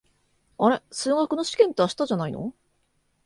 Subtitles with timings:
[0.57, 2.55] あれ、数学の試験って明日じゃないの？